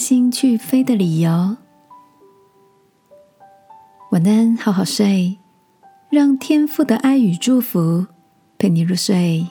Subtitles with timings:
[0.00, 1.58] 心去飞的理由。
[4.12, 5.38] 晚安，好好睡，
[6.08, 8.06] 让天父的爱与祝福
[8.56, 9.46] 陪你入睡。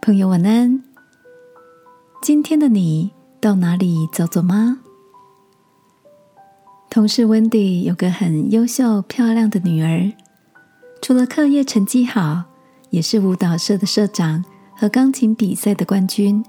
[0.00, 0.82] 朋友，晚安。
[2.22, 3.12] 今天的你
[3.42, 4.80] 到哪里走走吗？
[6.88, 10.10] 同事温迪有个很优秀、漂亮的女儿，
[11.02, 12.44] 除了课业成绩好，
[12.88, 14.42] 也是舞蹈社的社长
[14.74, 16.42] 和钢琴比赛的冠军。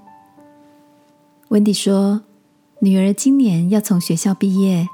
[1.48, 2.20] 温迪说
[2.82, 4.88] ：“女儿今年要从学校毕业，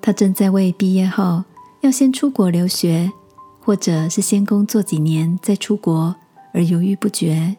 [0.00, 1.44] 她正在为毕业后
[1.82, 3.12] 要先出国留学，
[3.60, 6.16] 或者是先工作几年再出国
[6.54, 7.54] 而犹豫不决。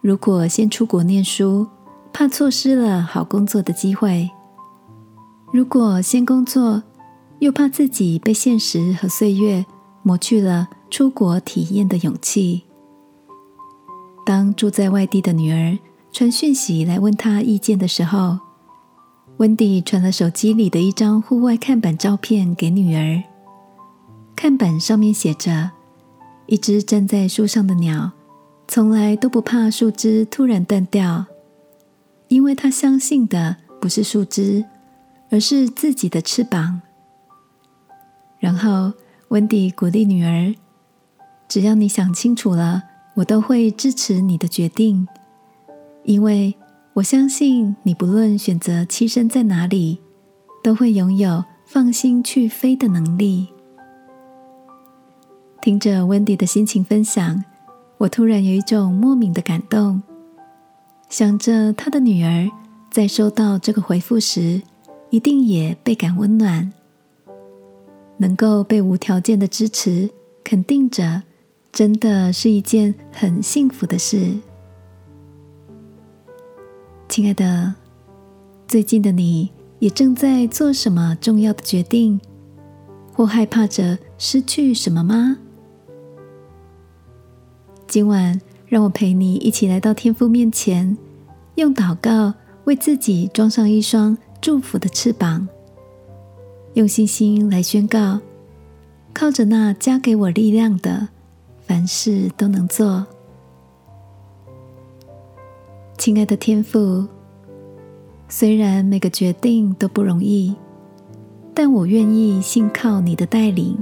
[0.00, 1.66] 如果先出国念书，
[2.12, 4.30] 怕错失了好工作的机会。”
[5.52, 6.84] 如果先工作，
[7.40, 9.66] 又怕自己被现实和岁月
[10.04, 12.62] 磨去了出国体验的勇气。
[14.24, 15.76] 当住在外地的女儿
[16.18, 18.40] 传讯息来问她意见的时候，
[19.36, 23.22] 温迪传了手机里的一张户外看板照片给女儿。
[24.34, 25.70] 看板上面写着
[26.46, 28.10] ：“一只站在树上的鸟，
[28.66, 31.26] 从来都不怕树枝突然断掉，
[32.26, 34.64] 因为它相信的不是树枝。”
[35.30, 36.80] 而是自己的翅膀。
[38.40, 38.92] 然后，
[39.28, 40.52] 温迪鼓励女儿
[41.46, 42.82] ：“只要你想清楚了，
[43.14, 45.06] 我都会支持你的决定，
[46.08, 46.54] 因为
[46.94, 49.98] 我相信你不论选择栖身在哪里，
[50.62, 53.48] 都会拥有放心去飞的能力。”
[55.60, 57.44] 听着温迪的心情分享，
[57.98, 60.02] 我突然有一种莫名的感动，
[61.10, 62.48] 想着他的女儿
[62.90, 64.62] 在收到这个回复时。
[65.10, 66.70] 一定也倍感温暖，
[68.18, 70.10] 能够被无条件的支持、
[70.44, 71.22] 肯定着，
[71.72, 74.38] 真的是一件很幸福的事。
[77.18, 77.74] 亲爱的，
[78.68, 79.50] 最近的你
[79.80, 82.20] 也正在做什么重要的决定，
[83.12, 85.36] 或害怕着失去什么吗？
[87.88, 90.96] 今晚，让我陪你一起来到天父面前，
[91.56, 92.32] 用祷告
[92.66, 94.16] 为自己装上一双。
[94.40, 95.48] 祝福的翅膀，
[96.74, 98.20] 用信心来宣告，
[99.12, 101.08] 靠着那加给我力量的，
[101.66, 103.04] 凡事都能做。
[105.98, 107.04] 亲爱的天父，
[108.28, 110.54] 虽然每个决定都不容易，
[111.52, 113.76] 但我愿意信靠你的带领，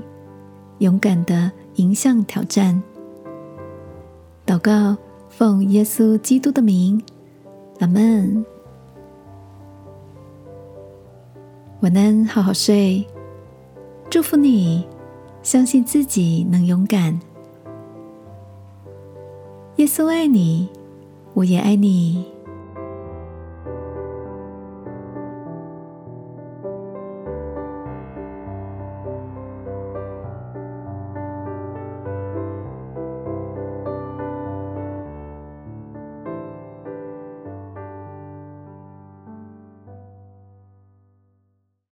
[0.78, 2.82] 勇敢的迎向挑战。
[4.46, 4.96] 祷告，
[5.28, 7.00] 奉耶稣基督的名，
[7.80, 8.42] 阿门。
[11.80, 13.06] 晚安，好好睡。
[14.08, 14.86] 祝福你，
[15.42, 17.20] 相信自己能勇敢。
[19.76, 20.66] 耶稣爱你，
[21.36, 22.35] 我也爱你。